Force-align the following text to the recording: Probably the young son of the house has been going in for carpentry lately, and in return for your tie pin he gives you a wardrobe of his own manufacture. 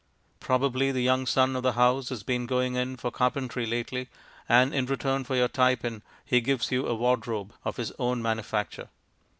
Probably 0.39 0.91
the 0.91 1.03
young 1.03 1.27
son 1.27 1.55
of 1.55 1.61
the 1.61 1.73
house 1.73 2.09
has 2.09 2.23
been 2.23 2.47
going 2.47 2.73
in 2.73 2.97
for 2.97 3.11
carpentry 3.11 3.67
lately, 3.67 4.09
and 4.49 4.73
in 4.73 4.87
return 4.87 5.23
for 5.23 5.35
your 5.35 5.47
tie 5.47 5.75
pin 5.75 6.01
he 6.25 6.41
gives 6.41 6.71
you 6.71 6.87
a 6.87 6.95
wardrobe 6.95 7.53
of 7.63 7.77
his 7.77 7.91
own 7.99 8.19
manufacture. 8.19 8.89